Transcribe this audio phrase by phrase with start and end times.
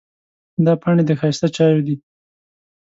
[0.65, 1.95] دا پاڼې د ښایسته چایو دي.